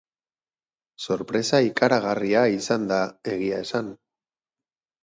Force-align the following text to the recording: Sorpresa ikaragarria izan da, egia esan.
Sorpresa 1.07 1.59
ikaragarria 1.67 2.43
izan 2.57 2.91
da, 2.95 3.01
egia 3.37 3.63
esan. 3.69 3.95